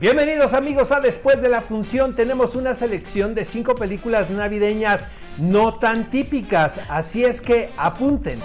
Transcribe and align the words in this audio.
Bienvenidos 0.00 0.54
amigos 0.54 0.92
a 0.92 1.00
Después 1.00 1.42
de 1.42 1.50
la 1.50 1.60
Función. 1.60 2.14
Tenemos 2.14 2.56
una 2.56 2.74
selección 2.74 3.34
de 3.34 3.44
cinco 3.44 3.74
películas 3.74 4.30
navideñas 4.30 5.08
no 5.36 5.74
tan 5.74 6.08
típicas, 6.10 6.80
así 6.88 7.22
es 7.22 7.42
que 7.42 7.68
apunten. 7.76 8.38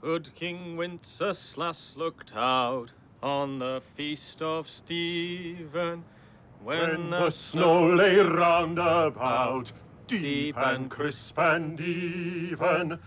Good 0.00 0.28
King 0.34 0.76
Wenceslas 0.76 1.96
looked 1.96 2.32
out 2.36 2.92
on 3.22 3.58
the 3.58 3.80
feast 3.96 4.40
of 4.40 4.68
Stephen 4.68 6.04
When 6.66 7.10
the 7.10 7.30
snow 7.30 7.86
lay 7.94 8.16
round 8.16 8.78
about, 8.78 9.70
deep 10.06 10.56
and 10.56 10.88
crisp 10.88 11.38
and 11.38 11.80
even. 11.80 12.98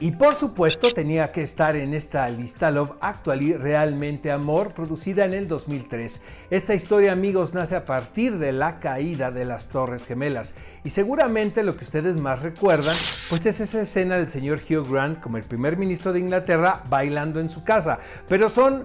Y 0.00 0.10
por 0.10 0.34
supuesto 0.34 0.90
tenía 0.90 1.30
que 1.30 1.42
estar 1.42 1.76
en 1.76 1.94
esta 1.94 2.28
lista 2.28 2.72
Love 2.72 2.94
Actually 3.00 3.54
Realmente 3.54 4.32
Amor, 4.32 4.74
producida 4.74 5.24
en 5.24 5.32
el 5.32 5.46
2003. 5.46 6.20
Esta 6.50 6.74
historia, 6.74 7.12
amigos, 7.12 7.54
nace 7.54 7.76
a 7.76 7.84
partir 7.84 8.38
de 8.38 8.50
la 8.50 8.80
caída 8.80 9.30
de 9.30 9.44
las 9.44 9.68
Torres 9.68 10.04
Gemelas. 10.04 10.54
Y 10.82 10.90
seguramente 10.90 11.62
lo 11.62 11.76
que 11.76 11.84
ustedes 11.84 12.20
más 12.20 12.42
recuerdan, 12.42 12.96
pues 13.28 13.46
es 13.46 13.60
esa 13.60 13.82
escena 13.82 14.16
del 14.16 14.26
señor 14.26 14.60
Hugh 14.68 14.90
Grant 14.90 15.20
como 15.20 15.36
el 15.36 15.44
primer 15.44 15.76
ministro 15.76 16.12
de 16.12 16.18
Inglaterra 16.18 16.82
bailando 16.88 17.38
en 17.38 17.48
su 17.48 17.62
casa. 17.62 18.00
Pero 18.28 18.48
son 18.48 18.82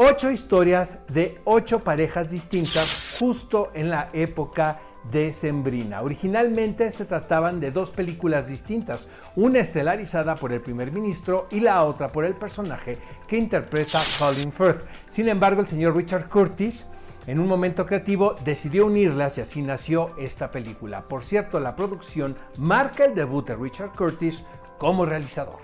ocho 0.00 0.30
historias 0.30 0.98
de 1.08 1.40
ocho 1.42 1.80
parejas 1.80 2.30
distintas 2.30 3.16
justo 3.18 3.72
en 3.74 3.90
la 3.90 4.06
época 4.12 4.78
decembrina. 5.10 6.02
Originalmente 6.02 6.92
se 6.92 7.04
trataban 7.04 7.58
de 7.58 7.72
dos 7.72 7.90
películas 7.90 8.46
distintas, 8.46 9.08
una 9.34 9.58
estelarizada 9.58 10.36
por 10.36 10.52
el 10.52 10.60
primer 10.60 10.92
ministro 10.92 11.48
y 11.50 11.58
la 11.58 11.82
otra 11.82 12.06
por 12.06 12.24
el 12.24 12.34
personaje 12.34 12.96
que 13.26 13.38
interpreta 13.38 13.98
Colin 14.20 14.52
Firth. 14.52 14.84
Sin 15.10 15.28
embargo, 15.28 15.62
el 15.62 15.66
señor 15.66 15.96
Richard 15.96 16.28
Curtis 16.28 16.86
en 17.26 17.40
un 17.40 17.48
momento 17.48 17.84
creativo 17.84 18.36
decidió 18.44 18.86
unirlas 18.86 19.36
y 19.38 19.40
así 19.40 19.62
nació 19.62 20.14
esta 20.16 20.52
película. 20.52 21.02
Por 21.02 21.24
cierto, 21.24 21.58
la 21.58 21.74
producción 21.74 22.36
marca 22.58 23.04
el 23.04 23.16
debut 23.16 23.48
de 23.48 23.56
Richard 23.56 23.90
Curtis 23.96 24.44
como 24.78 25.04
realizador. 25.04 25.58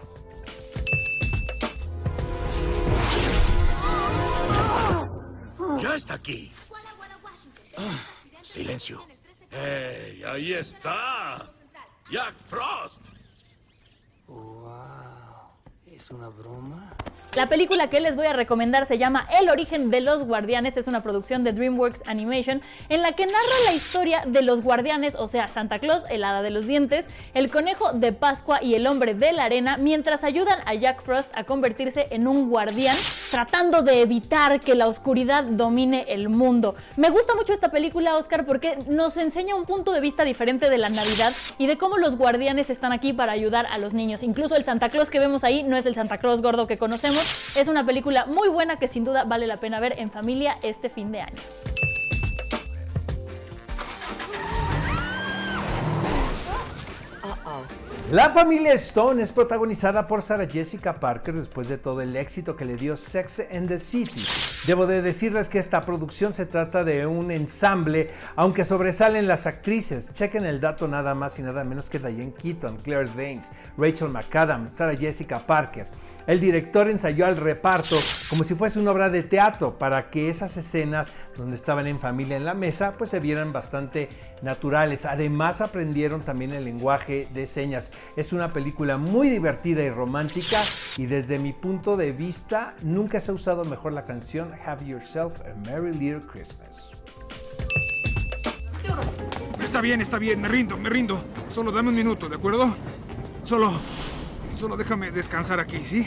Está 6.04 6.14
aquí. 6.14 6.52
Ah, 7.78 7.98
silencio. 8.42 9.06
¡Hey! 9.50 10.22
¡Ahí 10.26 10.52
está! 10.52 11.50
¡Jack 12.10 12.34
Frost! 12.44 13.00
¡Wow! 14.26 15.48
¿Es 15.86 16.10
una 16.10 16.28
broma? 16.28 16.94
La 17.36 17.48
película 17.48 17.90
que 17.90 18.00
les 18.00 18.14
voy 18.14 18.26
a 18.26 18.32
recomendar 18.32 18.86
se 18.86 18.96
llama 18.96 19.28
El 19.40 19.48
origen 19.48 19.90
de 19.90 20.00
los 20.00 20.22
guardianes, 20.22 20.76
es 20.76 20.86
una 20.86 21.02
producción 21.02 21.42
de 21.42 21.52
DreamWorks 21.52 22.02
Animation 22.06 22.62
en 22.88 23.02
la 23.02 23.12
que 23.12 23.26
narra 23.26 23.38
la 23.66 23.74
historia 23.74 24.22
de 24.24 24.42
los 24.42 24.62
guardianes, 24.62 25.16
o 25.16 25.26
sea, 25.26 25.48
Santa 25.48 25.80
Claus, 25.80 26.04
el 26.10 26.22
hada 26.22 26.42
de 26.42 26.50
los 26.50 26.66
dientes, 26.66 27.06
el 27.34 27.50
conejo 27.50 27.92
de 27.92 28.12
Pascua 28.12 28.62
y 28.62 28.74
el 28.74 28.86
hombre 28.86 29.14
de 29.14 29.32
la 29.32 29.44
arena, 29.44 29.76
mientras 29.78 30.22
ayudan 30.22 30.60
a 30.64 30.74
Jack 30.74 31.02
Frost 31.02 31.28
a 31.34 31.42
convertirse 31.42 32.06
en 32.10 32.28
un 32.28 32.48
guardián, 32.50 32.96
tratando 33.32 33.82
de 33.82 34.02
evitar 34.02 34.60
que 34.60 34.76
la 34.76 34.86
oscuridad 34.86 35.42
domine 35.42 36.04
el 36.08 36.28
mundo. 36.28 36.76
Me 36.96 37.10
gusta 37.10 37.34
mucho 37.34 37.52
esta 37.52 37.70
película, 37.70 38.16
Oscar, 38.16 38.46
porque 38.46 38.78
nos 38.88 39.16
enseña 39.16 39.56
un 39.56 39.64
punto 39.64 39.90
de 39.90 40.00
vista 40.00 40.24
diferente 40.24 40.70
de 40.70 40.78
la 40.78 40.88
Navidad 40.88 41.32
y 41.58 41.66
de 41.66 41.76
cómo 41.76 41.98
los 41.98 42.16
guardianes 42.16 42.70
están 42.70 42.92
aquí 42.92 43.12
para 43.12 43.32
ayudar 43.32 43.66
a 43.66 43.78
los 43.78 43.92
niños. 43.92 44.22
Incluso 44.22 44.54
el 44.54 44.64
Santa 44.64 44.88
Claus 44.88 45.10
que 45.10 45.18
vemos 45.18 45.42
ahí 45.42 45.64
no 45.64 45.76
es 45.76 45.84
el 45.86 45.96
Santa 45.96 46.18
Claus 46.18 46.42
gordo 46.42 46.68
que 46.68 46.78
conocemos, 46.78 47.13
es 47.20 47.68
una 47.68 47.84
película 47.84 48.26
muy 48.26 48.48
buena 48.48 48.78
que 48.78 48.88
sin 48.88 49.04
duda 49.04 49.24
vale 49.24 49.46
la 49.46 49.58
pena 49.58 49.80
ver 49.80 49.98
en 49.98 50.10
familia 50.10 50.58
este 50.62 50.88
fin 50.90 51.12
de 51.12 51.20
año. 51.22 51.40
La 58.10 58.30
familia 58.30 58.74
Stone 58.74 59.22
es 59.22 59.32
protagonizada 59.32 60.06
por 60.06 60.20
Sarah 60.20 60.46
Jessica 60.46 61.00
Parker 61.00 61.34
después 61.34 61.68
de 61.68 61.78
todo 61.78 62.02
el 62.02 62.14
éxito 62.16 62.54
que 62.54 62.66
le 62.66 62.76
dio 62.76 62.96
Sex 62.96 63.42
and 63.50 63.68
the 63.68 63.78
City. 63.78 64.22
Debo 64.66 64.86
de 64.86 65.00
decirles 65.00 65.48
que 65.48 65.58
esta 65.58 65.80
producción 65.80 66.34
se 66.34 66.44
trata 66.44 66.84
de 66.84 67.06
un 67.06 67.30
ensamble, 67.30 68.10
aunque 68.36 68.64
sobresalen 68.64 69.26
las 69.26 69.46
actrices. 69.46 70.12
Chequen 70.12 70.44
el 70.44 70.60
dato 70.60 70.86
nada 70.86 71.14
más 71.14 71.38
y 71.38 71.42
nada 71.42 71.64
menos 71.64 71.88
que 71.88 71.98
Diane 71.98 72.34
Keaton, 72.34 72.76
Claire 72.78 73.10
Danes, 73.16 73.52
Rachel 73.78 74.10
McAdams, 74.10 74.72
Sarah 74.72 74.96
Jessica 74.96 75.38
Parker. 75.38 75.86
El 76.26 76.40
director 76.40 76.88
ensayó 76.88 77.26
al 77.26 77.36
reparto 77.36 77.96
como 78.30 78.44
si 78.44 78.54
fuese 78.54 78.78
una 78.78 78.92
obra 78.92 79.10
de 79.10 79.22
teatro 79.22 79.78
para 79.78 80.08
que 80.08 80.30
esas 80.30 80.56
escenas 80.56 81.12
donde 81.36 81.56
estaban 81.56 81.86
en 81.86 82.00
familia 82.00 82.36
en 82.36 82.46
la 82.46 82.54
mesa 82.54 82.92
pues 82.96 83.10
se 83.10 83.20
vieran 83.20 83.52
bastante 83.52 84.08
naturales. 84.40 85.04
Además 85.04 85.60
aprendieron 85.60 86.22
también 86.22 86.52
el 86.52 86.64
lenguaje 86.64 87.28
de 87.34 87.46
señas. 87.46 87.92
Es 88.16 88.32
una 88.32 88.48
película 88.48 88.96
muy 88.96 89.28
divertida 89.28 89.82
y 89.82 89.90
romántica 89.90 90.58
y 90.96 91.06
desde 91.06 91.38
mi 91.38 91.52
punto 91.52 91.96
de 91.96 92.12
vista 92.12 92.74
nunca 92.82 93.20
se 93.20 93.30
ha 93.30 93.34
usado 93.34 93.64
mejor 93.64 93.92
la 93.92 94.04
canción 94.04 94.50
Have 94.64 94.86
Yourself 94.86 95.40
a 95.42 95.54
Merry 95.68 95.92
Little 95.92 96.26
Christmas. 96.26 96.92
Está 99.62 99.80
bien, 99.80 100.00
está 100.00 100.18
bien, 100.18 100.40
me 100.40 100.48
rindo, 100.48 100.78
me 100.78 100.88
rindo. 100.88 101.22
Solo 101.54 101.70
dame 101.70 101.90
un 101.90 101.96
minuto, 101.96 102.28
¿de 102.28 102.36
acuerdo? 102.36 102.74
Solo 103.44 103.72
Solo 104.58 104.76
déjame 104.76 105.10
descansar 105.10 105.60
aquí, 105.60 105.84
¿sí? 105.84 106.06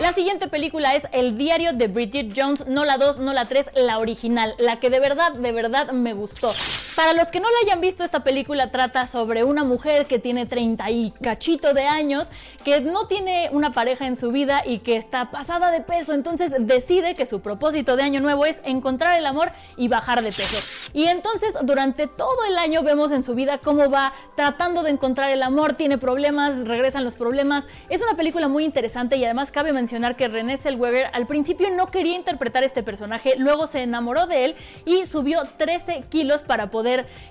La 0.00 0.12
siguiente 0.12 0.48
película 0.48 0.94
es 0.94 1.06
El 1.12 1.36
diario 1.36 1.72
de 1.72 1.88
Bridget 1.88 2.32
Jones, 2.34 2.66
no 2.66 2.84
la 2.84 2.96
2, 2.96 3.18
no 3.18 3.32
la 3.32 3.44
3, 3.44 3.70
la 3.76 3.98
original, 3.98 4.54
la 4.58 4.80
que 4.80 4.90
de 4.90 5.00
verdad, 5.00 5.32
de 5.34 5.52
verdad 5.52 5.92
me 5.92 6.14
gustó. 6.14 6.50
Para 6.98 7.12
los 7.12 7.28
que 7.28 7.38
no 7.38 7.48
la 7.48 7.58
hayan 7.62 7.80
visto, 7.80 8.02
esta 8.02 8.24
película 8.24 8.72
trata 8.72 9.06
sobre 9.06 9.44
una 9.44 9.62
mujer 9.62 10.06
que 10.06 10.18
tiene 10.18 10.46
30 10.46 10.90
y 10.90 11.12
cachito 11.12 11.72
de 11.72 11.82
años, 11.82 12.32
que 12.64 12.80
no 12.80 13.06
tiene 13.06 13.50
una 13.52 13.70
pareja 13.70 14.08
en 14.08 14.16
su 14.16 14.32
vida 14.32 14.64
y 14.66 14.80
que 14.80 14.96
está 14.96 15.30
pasada 15.30 15.70
de 15.70 15.80
peso. 15.80 16.12
Entonces 16.12 16.52
decide 16.58 17.14
que 17.14 17.24
su 17.24 17.40
propósito 17.40 17.94
de 17.94 18.02
año 18.02 18.20
nuevo 18.20 18.46
es 18.46 18.60
encontrar 18.64 19.16
el 19.16 19.26
amor 19.26 19.52
y 19.76 19.86
bajar 19.86 20.22
de 20.24 20.32
peso. 20.32 20.90
Y 20.92 21.04
entonces 21.04 21.54
durante 21.62 22.08
todo 22.08 22.44
el 22.48 22.58
año 22.58 22.82
vemos 22.82 23.12
en 23.12 23.22
su 23.22 23.36
vida 23.36 23.58
cómo 23.58 23.88
va 23.88 24.12
tratando 24.34 24.82
de 24.82 24.90
encontrar 24.90 25.30
el 25.30 25.44
amor, 25.44 25.74
tiene 25.74 25.98
problemas, 25.98 26.66
regresan 26.66 27.04
los 27.04 27.14
problemas. 27.14 27.68
Es 27.90 28.02
una 28.02 28.16
película 28.16 28.48
muy 28.48 28.64
interesante 28.64 29.16
y 29.18 29.24
además 29.24 29.52
cabe 29.52 29.72
mencionar 29.72 30.16
que 30.16 30.26
René 30.26 30.56
Zellweger 30.56 31.10
al 31.12 31.28
principio 31.28 31.70
no 31.70 31.86
quería 31.92 32.16
interpretar 32.16 32.64
este 32.64 32.82
personaje, 32.82 33.36
luego 33.38 33.68
se 33.68 33.82
enamoró 33.82 34.26
de 34.26 34.46
él 34.46 34.56
y 34.84 35.06
subió 35.06 35.44
13 35.44 36.02
kilos 36.08 36.42
para 36.42 36.72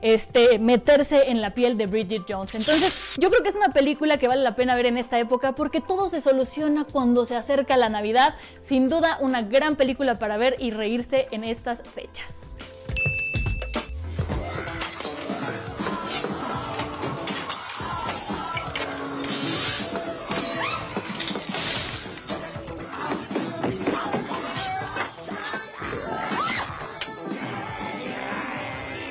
este, 0.01 0.59
meterse 0.59 1.29
en 1.29 1.41
la 1.41 1.53
piel 1.53 1.77
de 1.77 1.85
Bridget 1.85 2.23
Jones. 2.27 2.55
Entonces, 2.55 3.15
yo 3.19 3.29
creo 3.29 3.43
que 3.43 3.49
es 3.49 3.55
una 3.55 3.69
película 3.69 4.17
que 4.17 4.27
vale 4.27 4.43
la 4.43 4.55
pena 4.55 4.75
ver 4.75 4.85
en 4.85 4.97
esta 4.97 5.19
época 5.19 5.53
porque 5.53 5.81
todo 5.81 6.09
se 6.09 6.21
soluciona 6.21 6.85
cuando 6.85 7.25
se 7.25 7.35
acerca 7.35 7.77
la 7.77 7.89
Navidad. 7.89 8.35
Sin 8.61 8.89
duda, 8.89 9.17
una 9.21 9.41
gran 9.41 9.75
película 9.75 10.15
para 10.15 10.37
ver 10.37 10.55
y 10.59 10.71
reírse 10.71 11.27
en 11.31 11.43
estas 11.43 11.81
fechas. 11.81 12.46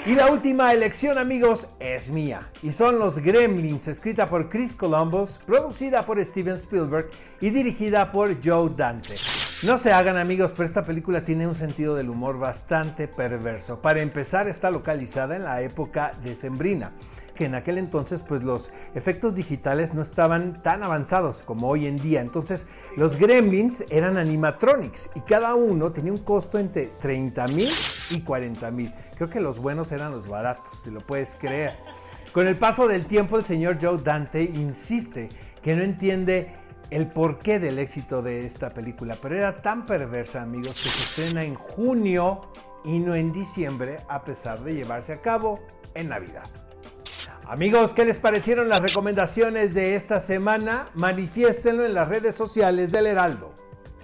Y 0.07 0.15
la 0.15 0.31
última 0.31 0.73
elección, 0.73 1.19
amigos, 1.19 1.67
es 1.81 2.09
mía. 2.09 2.49
Y 2.63 2.71
son 2.71 3.01
Los 3.01 3.19
Gremlins, 3.19 3.89
escrita 3.89 4.29
por 4.29 4.49
Chris 4.49 4.77
Columbus, 4.77 5.41
producida 5.45 6.03
por 6.03 6.25
Steven 6.25 6.55
Spielberg 6.55 7.11
y 7.41 7.51
dirigida 7.51 8.13
por 8.13 8.37
Joe 8.41 8.71
Dante. 8.77 9.17
No 9.67 9.77
se 9.79 9.93
hagan 9.93 10.17
amigos, 10.17 10.53
pero 10.53 10.65
esta 10.65 10.85
película 10.85 11.25
tiene 11.25 11.49
un 11.49 11.57
sentido 11.57 11.97
del 11.97 12.09
humor 12.09 12.39
bastante 12.39 13.09
perverso. 13.09 13.83
Para 13.83 14.01
empezar, 14.01 14.47
está 14.47 14.71
localizada 14.71 15.35
en 15.35 15.43
la 15.43 15.61
época 15.63 16.13
decembrina 16.23 16.93
que 17.37 17.45
en 17.45 17.55
aquel 17.55 17.79
entonces 17.79 18.23
pues 18.23 18.43
los 18.43 18.73
efectos 18.97 19.37
digitales 19.37 19.95
no 19.95 20.03
estaban 20.03 20.61
tan 20.63 20.83
avanzados 20.83 21.43
como 21.43 21.69
hoy 21.69 21.87
en 21.87 21.97
día. 21.97 22.21
Entonces 22.21 22.67
los 22.97 23.17
gremlins 23.17 23.85
eran 23.91 24.17
animatronics 24.17 25.11
y 25.15 25.21
cada 25.21 25.55
uno 25.55 25.93
tenía 25.93 26.11
un 26.11 26.19
costo 26.19 26.59
entre 26.59 26.87
30 26.87 27.47
mil 27.47 27.69
y 28.11 28.21
40 28.23 28.71
mil. 28.73 28.93
Creo 29.15 29.31
que 29.31 29.41
los 29.41 29.61
buenos 29.61 29.93
eran 29.93 30.11
los 30.11 30.27
baratos, 30.27 30.81
si 30.83 30.91
lo 30.91 31.01
puedes 31.01 31.37
creer. 31.37 31.77
Con 32.33 32.49
el 32.49 32.57
paso 32.57 32.89
del 32.89 33.07
tiempo 33.07 33.39
el 33.39 33.45
señor 33.45 33.79
Joe 33.81 33.99
Dante 34.03 34.43
insiste 34.43 35.29
que 35.63 35.77
no 35.77 35.83
entiende 35.83 36.53
el 36.91 37.07
porqué 37.09 37.59
del 37.59 37.79
éxito 37.79 38.23
de 38.23 38.47
esta 38.47 38.71
película, 38.71 39.17
pero 39.21 39.37
era 39.37 39.61
tan 39.61 39.87
perversa, 39.87 40.43
amigos, 40.43 40.81
que 40.81 40.89
se 40.89 41.23
estrena 41.23 41.45
en 41.45 41.55
junio 41.55 42.43
y 42.85 42.99
no 43.01 43.15
en 43.15 43.33
diciembre, 43.33 43.97
a 44.09 44.23
pesar 44.23 44.61
de 44.61 44.75
llevarse 44.75 45.13
a 45.13 45.21
cabo 45.21 45.61
en 45.95 46.11
Navidad. 46.11 46.45
Amigos, 47.49 47.93
¿qué 47.93 48.05
les 48.05 48.19
parecieron 48.19 48.69
las 48.69 48.83
recomendaciones 48.83 49.73
de 49.73 49.95
esta 49.95 50.19
semana? 50.19 50.91
Manifiéstenlo 50.95 51.85
en 51.85 51.95
las 51.95 52.09
redes 52.09 52.35
sociales 52.35 52.91
del 52.91 53.07
Heraldo. 53.07 53.55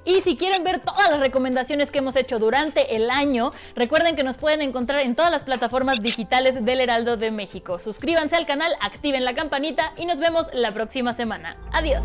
Y 0.05 0.21
si 0.21 0.37
quieren 0.37 0.63
ver 0.63 0.79
todas 0.79 1.11
las 1.11 1.19
recomendaciones 1.19 1.91
que 1.91 1.99
hemos 1.99 2.15
hecho 2.15 2.39
durante 2.39 2.95
el 2.95 3.11
año, 3.11 3.51
recuerden 3.75 4.15
que 4.15 4.23
nos 4.23 4.37
pueden 4.37 4.63
encontrar 4.63 5.01
en 5.01 5.17
todas 5.17 5.33
las 5.33 5.43
plataformas 5.43 6.03
digitales 6.03 6.65
del 6.65 6.81
Heraldo 6.81 7.17
de 7.17 7.33
México. 7.33 7.81
Suscríbanse 7.81 8.37
al 8.37 8.47
canal, 8.47 8.73
activen 8.81 9.25
la 9.25 9.35
campanita 9.35 9.93
y 9.97 10.07
nos 10.07 10.19
vemos 10.19 10.49
la 10.53 10.71
próxima 10.71 11.13
semana. 11.13 11.57
Adiós. 11.73 12.05